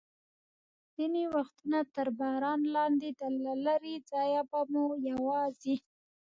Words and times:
ځینې 0.95 1.23
وختونه 1.35 1.79
تر 1.95 2.07
باران 2.19 2.61
لاندې، 2.75 3.09
له 3.43 3.53
لرې 3.65 3.95
ځایه 4.11 4.41
به 4.49 4.59
مو 4.71 4.85
یوازې. 5.09 5.75